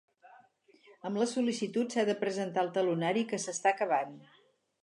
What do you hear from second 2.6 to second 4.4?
el talonari que s'està acabant.